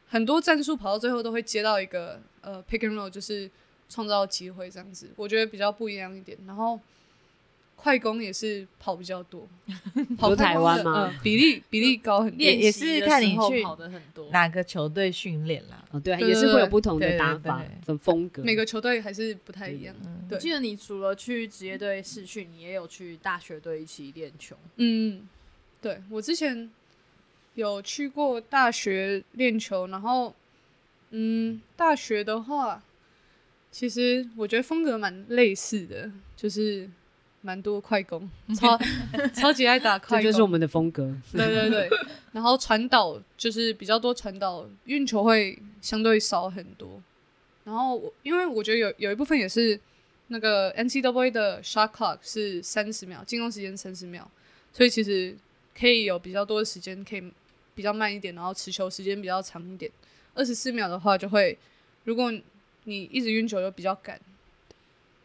[0.07, 3.49] 很多战术跑到最后都会接到一个呃 pick and roll，就是
[3.89, 6.37] 创造机会这样子，我觉得比较不一样一点。
[6.47, 6.79] 然后
[7.75, 9.47] 快攻也是跑比较多，
[10.17, 12.37] 跑台湾吗嗯比例比例高很多。
[12.39, 15.83] 也也是看你去跑的很多，哪个球队训练啦？
[15.91, 18.41] 哦，对啊，也是会有不同的打法的风格。
[18.43, 19.93] 每个球队还是不太一样。
[20.31, 24.55] 我记得你除了去职业队试训，你也有去大学队一起练球。
[24.77, 25.27] 嗯，
[25.81, 26.71] 对我之前
[27.55, 30.33] 有去过大学练球，然后
[31.11, 32.81] 嗯，大学的话，
[33.71, 36.89] 其实我觉得风格蛮类似的，就是
[37.41, 38.77] 蛮多快攻， 超
[39.33, 41.15] 超级爱打快攻，这就是我们的风格。
[41.31, 41.89] 对对对，
[42.33, 47.01] 然后传导就是比较多传导，运球会相对少很多。
[47.63, 49.79] 然后我因为我觉得有有一部分也是
[50.27, 54.29] 那个 NCAA 的 shot clock 是三十秒，进攻时间三十秒，
[54.73, 55.35] 所以其实
[55.77, 57.23] 可以有比较多的时间可以
[57.75, 59.91] 比较慢一点，然后持球时间比较长一点。
[60.33, 61.57] 二十四秒的话就会，
[62.05, 62.31] 如果
[62.85, 64.19] 你一直运球就比较赶。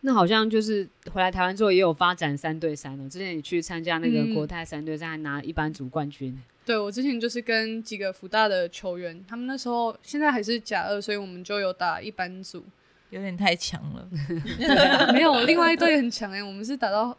[0.02, 3.08] 那好像就是回来台湾之后也有发展三对三了。
[3.08, 6.38] 之前你去参加那个嗯国泰三对三，还拿一班组冠军。
[6.64, 12.64] 对我之前就是跟几个福大的球员，他们那时候现在还是甲二，所以我们就有打一班组。
[13.10, 14.08] 有点太强了。
[15.12, 17.14] 没有，另外一队很强哎、我们是打到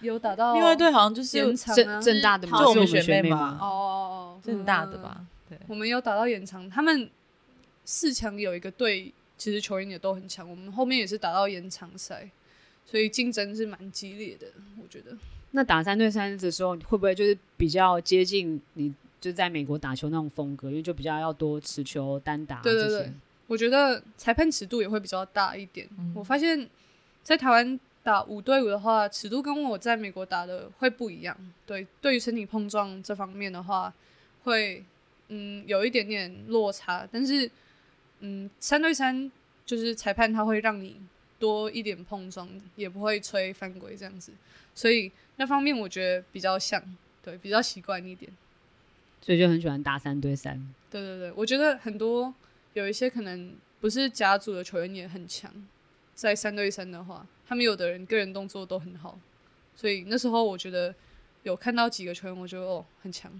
[0.00, 3.58] 有打到另外一队好像就是正正大的嘛，就我们学学妹嘛嘛。
[3.60, 5.26] 哦哦正大的吧？
[5.48, 7.10] 对，我们有打到延长，他们
[7.84, 12.28] 四强有一个队，其实球员也都很强，我们后面也是打到延长赛，
[12.84, 14.46] 所以竞争是蛮激烈的，
[14.82, 15.16] 我觉得。
[15.52, 20.68] 那打三对三的时候，会不会就是比较接近你就在美国打球那种风格？
[20.68, 23.12] 因为就比较要多持球、单打、啊、对对对。
[23.46, 25.88] 我觉得裁判尺度也会比较大一点。
[25.98, 26.68] 嗯我发现，
[27.22, 31.36] 在台湾打五对五的话，尺度跟我在美国打的会不一样。
[31.64, 33.94] 对，对于身体碰撞这方面的话，
[34.46, 34.82] 会
[35.28, 37.06] 嗯有一点点落差。
[37.12, 37.50] 但是，
[38.20, 39.30] 嗯，三对三
[39.66, 40.96] 就是裁判他会让你
[41.38, 44.32] 多一点碰撞，也不会吹犯规这样子。
[44.74, 46.82] 所以那方面我觉得比较像，
[47.22, 48.32] 对，比较习惯一点。
[49.20, 50.56] 所以就很喜欢打三对三。
[50.88, 52.32] 对对对，我觉得很多
[52.74, 55.52] 有一些可能不是甲组的球员也很强，
[56.14, 59.18] 在三对三的话，他们有的人个人动作都很好，
[59.74, 60.94] 所以那时候我觉得
[61.42, 63.32] 有看到几个球员，我觉得哦很强。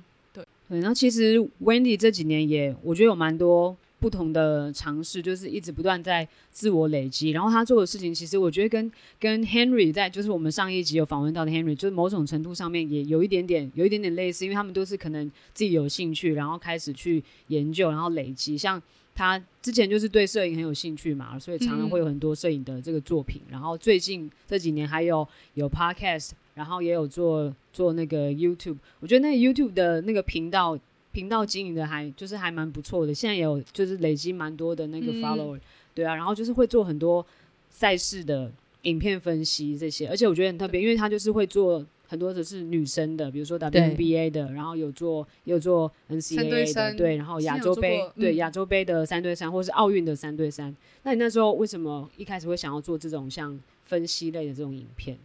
[0.69, 7.31] 对，然后其实 Wendy 这几年也，我觉得有蛮多不同的尝试，就是一直不断在自我累积。
[7.31, 18.59] 然后他做的事情，其实我觉得跟跟 Henry 在，就是我们上一集有访问到的 Henry，就是某种程度上面也有一点点，有一点点类似，因为他们都是可能自己有兴趣，然后开始去研究，然后累积。
[18.59, 18.83] 像
[19.17, 23.41] 他之前就是对摄影很有兴趣嘛，所以常常会有很多摄影的这个作品。
[23.51, 28.77] 然后最近这几年还有有 Podcast，然后也有做做那个 YouTube。
[29.01, 30.79] 我觉得那个 YouTube 的那个频道
[31.13, 35.59] 频道经营的还就是还蛮不错的，现在也有就是累积蛮多的那个嗯 follower，、
[35.95, 37.27] 对啊，然后就是会做很多
[37.71, 38.53] 赛事的
[38.83, 50.75] 影片分析这些，而且我觉得很特别，因为他就是会做很多的是女生的，比如说 WNBA 的，然后有做有做 NCAA 的，对然后亚洲杯对亚洲杯的三对三，或是奥运的三对三。
[51.03, 55.19] 那你那时候为什么一开始会想要做这种像分析类的这种影片？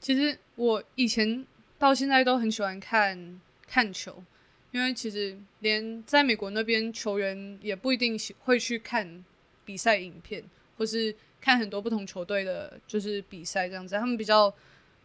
[0.00, 1.44] 其实我以前
[1.78, 4.22] 到现在都很喜欢看看球，
[4.70, 9.24] 因为其实连在美国那边球员也不一定喜会去看
[9.64, 10.42] 比赛影片，
[10.78, 13.94] 或是看很多不同球队的，就是比赛这样子。
[13.94, 14.52] 他们比较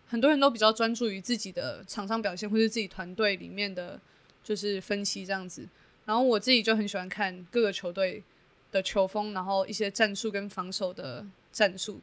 [0.08, 4.00] 很多人都比较专注于自己的场上表现，或是自己团队里面的
[4.44, 5.68] 就是分析这样子。
[6.06, 8.24] 然后我自己就很喜欢看各个球队
[8.72, 12.00] 的球风，然后一些战术跟防守的战术。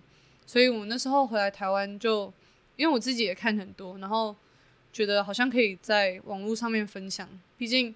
[0.46, 2.32] 所以我那时候回来台湾就。
[2.74, 4.34] 因为我自己也看很多，然后
[4.94, 7.28] 觉得好像可以在网络上面分享。
[7.58, 7.94] 毕竟，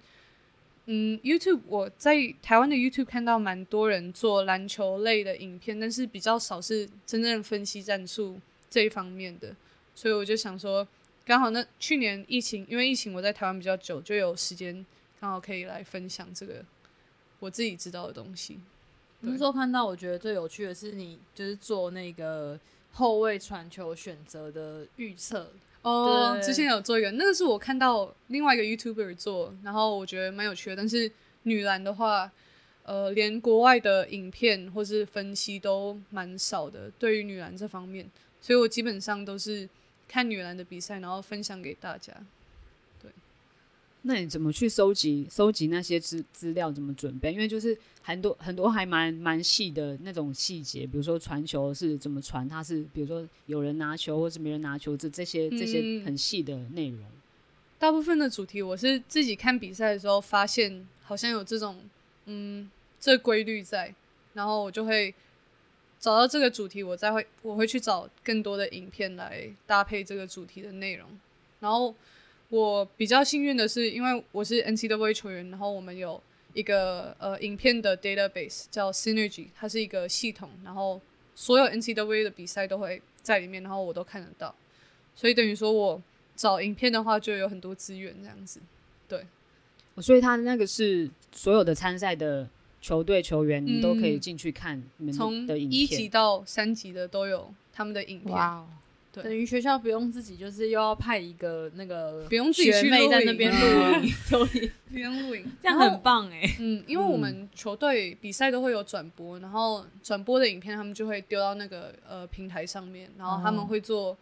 [0.85, 8.39] 嗯，YouTube 我在台湾的 YouTube 看到蛮多人做篮球类的影片，但是比较少是真正分析战术
[8.69, 9.53] 这一方面的。
[9.97, 10.87] 所以我就想说，
[11.25, 14.85] 刚好那去年疫情，因为疫情我在台湾比较久，就有时间
[15.19, 16.63] 刚好可以来分享这个
[17.39, 18.59] 我自己知道的东西。
[19.21, 22.59] 那时候看到，我觉得最有趣的是你就是做那个
[22.91, 30.75] 后卫传球选择的预测，哦，对之前有做一个，那个是我看到另外一个 YouTuber 做，然后我觉得蛮有趣的。
[30.75, 32.31] 但是女篮的话，
[32.83, 38.07] 呃，连国外的影片或是分析都蛮少的，对于女篮这方面，
[38.39, 39.67] 所以我基本上都是
[40.07, 42.13] 看女篮的比赛，然后分享给大家。
[43.01, 43.11] 对
[44.03, 46.71] 那你怎么去收集收集那些资资料？
[46.71, 47.33] 怎么准备？
[47.33, 56.99] 因为就是很多很多还蛮蛮细的那种细节，比如说传球是怎么传，它是比如说有人拿球或是没人拿球，这这些这些嗯很细的内容。
[57.79, 61.81] 大部分的主题我是自己看比赛的时候发现，好像有这种
[62.25, 63.93] 嗯这规律在，
[64.33, 65.13] 然后我就会
[65.99, 71.07] 找到这个主题，我再会我会去找更多的影片来搭配这个主题的内容。
[71.59, 71.93] 然后
[72.49, 76.21] 我比较幸运的是，因为我是 NCAA 球员，然后我们有
[76.53, 81.01] 一个呃影片的 database 叫 Synergy，它是一个系统，然后
[81.35, 84.53] 所有 NCAA 的比赛都会在里面，然后我都看得到。
[85.15, 86.01] 所以等于说我
[86.35, 88.61] 找影片的话，就有很多资源这样子。
[89.07, 89.25] 对
[89.99, 92.47] 所以他那个是所有的参赛的
[92.87, 96.09] 球队球员，你都可以进去看你们从的影一级片。
[96.11, 98.67] 到三级的都有他们的影片，哇哦，
[99.11, 99.23] 对。
[99.25, 104.07] 等于学校不用自己，就是又要派一个那个不用自己学妹在那边录
[104.89, 106.43] 不用录影，这样然后很棒哎。
[106.61, 113.67] 嗯，因为我们球队比赛都会有转播，然后转播的影片他们就会丢到那个呃平台上面，然后他们哦。
[113.67, 114.17] 会做，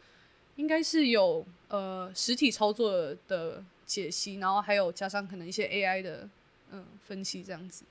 [0.55, 6.27] 应该是有呃实体操作的解析，然后还有加上可能一些 AI 的
[6.71, 7.85] 嗯、分析这样子，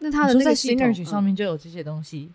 [0.00, 2.30] 那他的那个系统 Synergy 上面就有这些东西，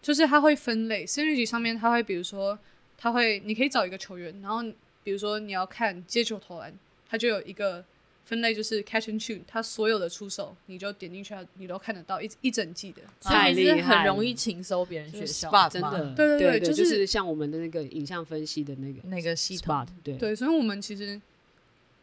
[0.00, 2.56] 就是它会分类，Synergy 上面它会比如说
[2.96, 4.62] 它会你可以找一个球员，然后
[5.02, 6.72] 比如说你要看接球投篮，
[7.08, 7.84] 它就有一个。
[8.28, 13.00] 分类就是 catch and shoot，它所有的出手你就点进去，它你都看得到一一整季的。
[13.20, 15.48] 太厉害很容易了情搜别人学校。
[15.68, 21.20] 真的，嘛对对对对就就是是像我们的那个影像分析的那个那个系统 spot，对对，所以我们其实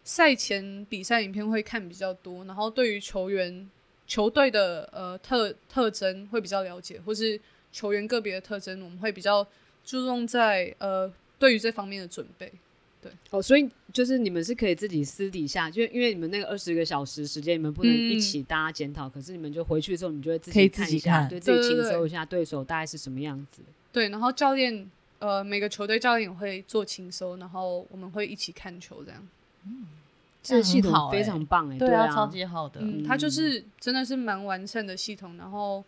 [0.06, 3.70] 赛前比赛影片会看比较多，然后对于球员、
[4.06, 7.40] 球队的呃特特征会比较了解，或是
[7.72, 9.48] 球员个别的特征，我们会比较
[9.84, 12.52] 注重在呃对于这方面的准备。
[13.02, 23.62] 对哦，所以就是你们是可以自己私底下，就因为你们那个二十个小时时间，你们不能一嗯起大家检讨，可是你们就回去之后，你们就会自可以己看一下，自己看对自己对对对轻搜一下对手大概是什么样子。
[23.92, 24.90] 对，然后教练
[25.20, 29.28] 呃每个球队教练也会做清收，然后我们会一起看球这样。
[30.44, 32.82] 这个系统非常棒哎，对啊，超级好的。
[32.82, 35.84] 嗯，它就是真的是蛮完善的系统，然后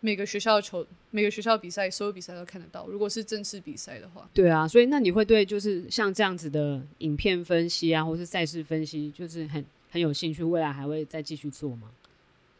[0.00, 2.86] 每个学校的球、每个学校比赛，所有比赛都看得到。
[2.86, 11.90] 如果是正式比赛的话，对啊，所以那你会对就是像这样子的影片分析啊，或是赛事分析，就是很很有兴趣，未来还会再继续做吗？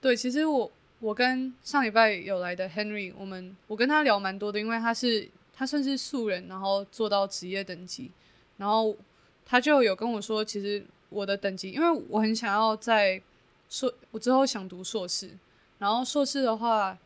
[0.00, 0.70] 对，其实我
[1.00, 8.10] 我跟上礼拜有来的 Henry，我们我跟他聊蛮多的，因为他是他算是素人，然后做到职业等级，
[8.56, 8.96] 然后
[9.44, 13.20] 他就有跟我说，其实我的等级，因为我很想要在
[13.68, 15.30] 硕，我之后想读硕士，
[15.78, 16.96] 然后硕士的话，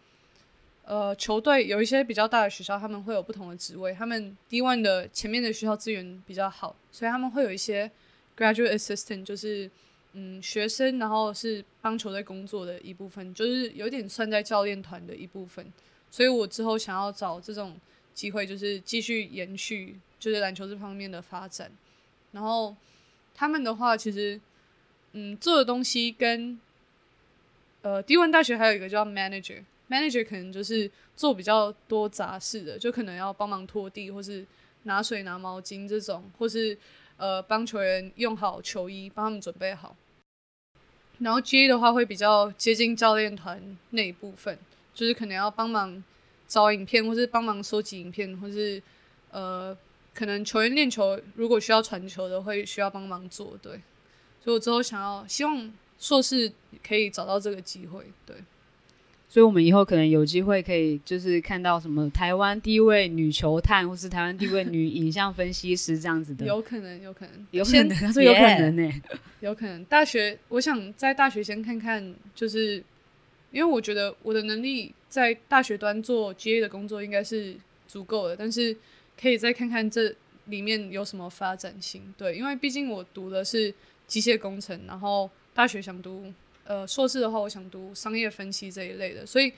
[0.84, 7.90] 呃，球队有一些比较大的学校，他们会有不同的职位，他们 D one 的前面的学校资源比较好，所以他们会有一些
[8.36, 9.70] graduate assistant，就是
[10.12, 15.64] 嗯学生，然后是帮球队工作的一部分，就是有点算在教练团的一部分。
[16.10, 17.74] 所以我之后想要找这种
[18.12, 21.70] 机会，就是继续延续就是篮球这方面的发展。
[22.32, 22.74] 然后
[23.34, 24.40] 他们的话，其实
[25.12, 26.58] 嗯做的东西跟
[27.82, 29.62] 呃低温大学还有一个叫 manager。
[29.88, 34.46] manager 可能就是做比较多杂事的，就可能要帮忙拖地，或是
[34.84, 36.78] 拿水、拿毛巾这种，或是
[37.18, 39.94] 呃帮球员用好球衣，帮他们准备好。
[41.18, 44.58] 然后 G 的话会比较接近教练团那一部分，
[44.94, 46.02] 就是可能要帮忙
[46.48, 48.82] 找影片，或是帮忙收集影片，或是
[49.30, 49.76] 呃
[50.14, 53.58] 可能球员练球如果需要传球的，会需要帮忙做。
[53.62, 53.72] 对，
[54.42, 56.52] 所以我之后想要希望硕士
[56.86, 58.04] 可以找到这个机会。
[58.26, 58.36] 对。
[59.28, 68.92] 所以我们以后可能有机会可以就是看到什么台湾第一位女球探，或是台湾第一位女影像分析师这样子的，有可能，有可能，有可能，他说有可能呢、
[69.40, 69.82] 有可能。
[69.86, 72.84] 大学，我想在大学先看看，就是
[73.52, 77.56] 因为我觉得我的能力在大学端做 GA 的工作应该是
[77.88, 78.76] 足够的，但是
[79.22, 80.12] 可以再看看这
[80.46, 82.12] 里面有什么发展性。
[82.18, 83.72] 对，因为毕竟我读的是
[84.08, 86.32] 机械工程，然后大学想读
[86.64, 89.52] 呃硕士的话，我想读商业分析这一类的，所以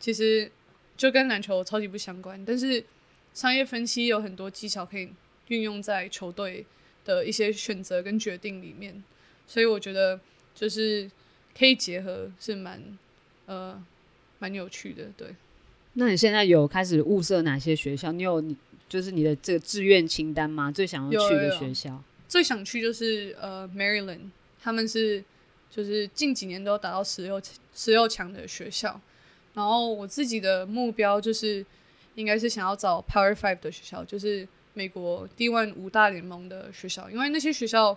[0.00, 0.50] 其实
[0.96, 2.82] 就跟篮球超级不相关，但是
[3.34, 5.10] 商业分析有很多技巧可以
[5.48, 6.64] 运用在球队
[7.04, 9.04] 的一些选择跟决定里面，
[9.46, 10.18] 所以我觉得
[10.54, 11.10] 就是
[11.56, 12.82] 可以结合是蛮
[13.44, 13.84] 呃
[14.38, 15.28] 蛮有趣的，对。
[15.94, 18.10] 那你现在有开始物色哪些学校？
[18.10, 18.42] 你有
[18.88, 20.70] 就是你的这个志愿清单吗？
[20.70, 22.02] 最想要去的有有有学校？
[22.28, 24.30] 最想去就是呃 Maryland，
[24.60, 25.22] 他们是
[25.70, 27.40] 就是近几年都达到十六
[27.74, 29.00] 十六强的学校。
[29.54, 31.64] 然后我自己的目标就是
[32.16, 37.96] 应该是想要找 Power Five 的学校，就是美国 D One 五大联盟的学校，因为那些学校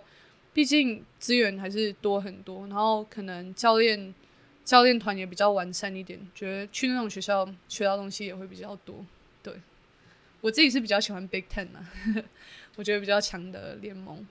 [0.52, 4.14] 毕竟资源还是多很多，然后可能教练
[4.64, 9.04] 教练团也比较完善一点，觉得去那种学校学到东西也会比较多。
[10.40, 11.84] 对我自己是比较喜欢 Big Ten 啊，
[12.76, 14.26] 我觉得比较强的联盟。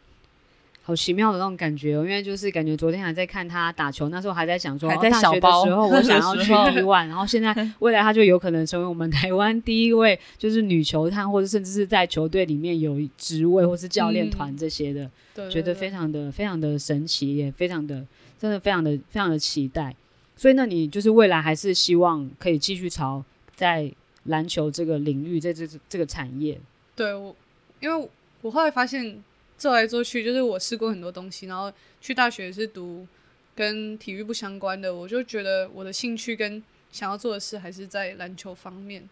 [0.83, 18.05] 好奇妙的那种感觉哦，因为就是感觉昨天还在看他打球，那时候还在想说，还在哦大学的小包时候我想要去的时候 D one，然后现在 未来他就有可能成为我们台湾第一位就是女球探，或者甚至是在球队里面有职位或是教练团这些的，对，觉得非常的非常的神奇，也非常的
[18.39, 19.93] 真的非常的非常的期待。
[20.37, 23.21] 所以，那你就是未来还是希望可以继续朝
[23.55, 23.91] 在
[24.27, 26.59] 篮球这个领域，在这这个产业，
[26.95, 27.35] 对我，
[27.81, 28.09] 因为
[28.41, 29.23] 我后来发现
[29.57, 33.07] 做来做去，就是我试过很多东西，然后去大学是读
[33.55, 39.07] 跟体育不相关的，我就觉得我的兴趣跟想要做的事还是在篮球方面。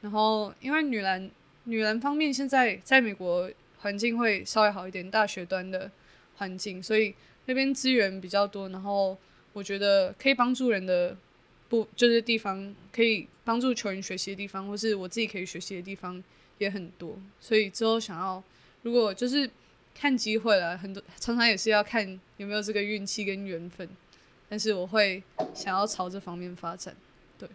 [0.00, 1.30] 然后，因为女篮
[1.64, 5.90] 女篮方面现在在美国环境会稍微好一点，大学端的
[6.36, 7.14] 环境，所以
[7.46, 9.16] 那边资源比较多，然后
[9.54, 11.16] 我觉得可以帮助人的
[11.68, 16.22] 不就是地方，可以帮助球员学习的地方，或是我自己可以学习的地方
[16.58, 18.42] 也很多，所以之后想要
[18.82, 19.48] 如果就是
[19.98, 23.88] 看机会了，很多常常也是要看有没有这个运气跟缘分，
[24.48, 25.22] 但是我会
[25.54, 26.94] 想要朝这方面发展。
[27.38, 27.48] 对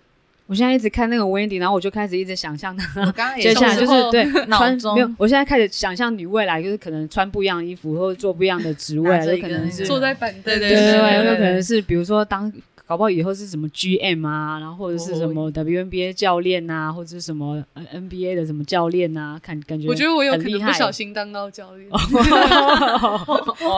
[0.48, 12.52] 我现在一直看那个 Wendy，然后我就开始一直想象她我刚刚也接下来就是对脑中穿没有，我现在开始想象你未来就是可能穿不一样的衣服，或者做不一样的职位，拿着一个有可能是坐在板凳，对对对对，对有可能是比如说当。
[12.90, 21.88] 搞不好以后是什么 GM 啊，然后或者是什么 WNBA 教练啊，或者是什么呃 NBA 的什么教练啊，看感觉我觉得我有可能不小心当到教练，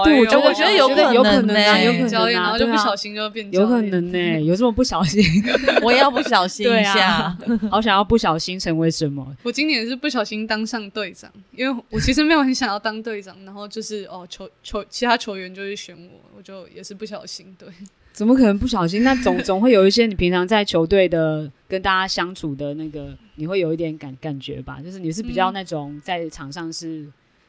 [0.05, 5.22] 对，我觉得我觉得有可可能有可能啊教练，然后就不小心就变教有可能呢、 有这么不小心？
[5.84, 7.38] 我也要不小心一下啊。，
[7.70, 9.36] 好想要不小心成为什么？
[9.43, 17.68] 我今年是不小心当上队长，因为我其实没有很想要当队长，然后就是哦球球其他球员就是选我，我就也是不小心对。
[18.14, 19.03] 怎么可能不小心？
[19.03, 24.80] 那总 总会有一些你平常在球队的跟大家相处的那个，你会有一点感感觉吧？
[24.84, 27.07] 就是你是比较嗯那种在场上是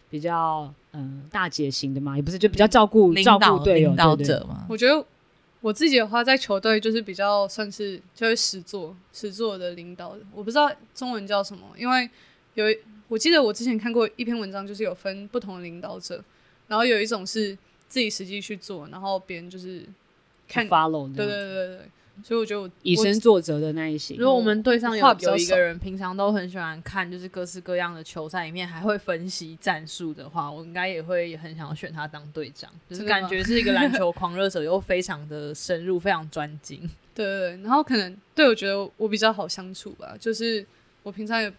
[0.08, 5.04] 比较嗯大姐型的嘛，也不是就比较照顾照顾队友领导者嘛，我觉得
[5.60, 12.08] 我自己的话，在球队就是比较算是就是实做实做的领导，我不知道中文叫什么，因为
[12.54, 12.76] 有一
[13.08, 16.22] 我记得我之前看过一篇文章，就是有分不同的领导者，
[16.68, 17.56] 然后有一种是
[17.88, 19.84] 自己实际去做，然后别人就是
[20.52, 21.78] 看，follow 对对对对对，
[22.22, 24.26] 所以我觉得我以身作则的那一型如。
[24.26, 36.80] 果我们队上有有一个人平常都很喜欢看，就是各式各样的球赛里面还会分析战术的话，我应该也会很想选他当队长，就是感觉是一个篮 球狂热者，又非常的深入，非常专精。
[37.14, 40.64] 对对对，然后可能对我觉得我比较好相处吧，就是
[41.02, 41.52] 我平常也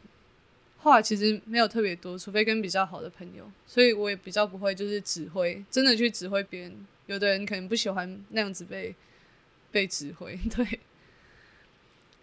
[0.78, 6.74] 话其实没有特别多，除非跟比较好的朋友，所以我也比较不会就是指挥，真的去指挥别人。
[7.08, 8.94] 有的人可能不喜欢那样子被
[9.72, 10.80] 被指挥， 对，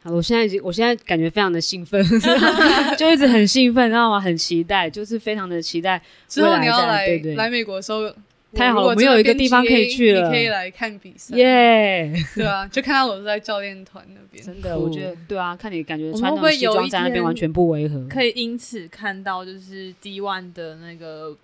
[0.03, 2.03] 好，我现在已经，我现在感觉非常的兴奋，
[2.97, 4.19] 就一直很兴奋，知道吗？
[4.21, 6.01] 很期待，就是非常的期待。
[6.29, 7.07] 之后你要来
[7.37, 8.11] 来美国的时候，
[8.55, 18.09] 太好了我们有一个地方可以去了你可以来看比赛，耶、对啊，就看到我在教练团那边，真的，我觉得对啊，看你感觉我们穿那种西会有一装在那边完全不违和。
[18.09, 21.37] 可以因此看到，就是 D one 的那个，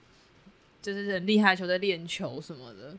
[0.80, 2.96] 就是很厉害的球队练球什么的。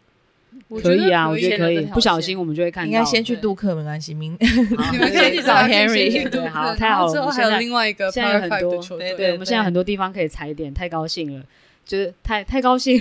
[0.81, 2.87] 可以啊，我觉得可以不小心我们就会看到。
[2.87, 4.13] 应该先去对杜克，没关系。
[4.13, 11.43] 明你们可以去找 Henry 对好太好了之后还有另外一个现在有很多对对，我们现在很多地方可以踩点，太高兴了，
[11.85, 12.99] 就是太太高兴，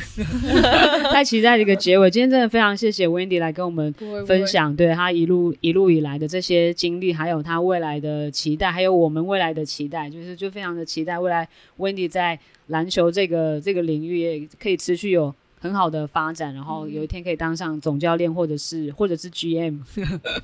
[1.12, 2.10] 太期待这个结尾。
[2.10, 3.92] 今天真的非常谢谢 Wendy 来跟我们
[4.26, 11.48] 分享对他一路一路以来的这些经历，还有他未来的期待，还有我们未来的期待，就是就非常的期待未来
[11.78, 12.38] Wendy 在
[12.68, 15.34] 篮球这个这个领域也可以持续有
[15.66, 19.80] 很好的发展，然后有一天可以当上总教练，或者是或者是 GM。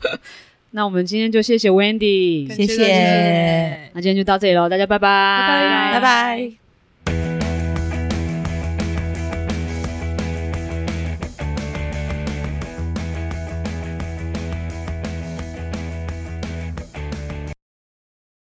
[0.75, 6.01] 那我们今天就谢谢 Wendy，感谢谢那今天就到这里喽，大家拜拜，拜拜。
[6.01, 6.62] 拜拜。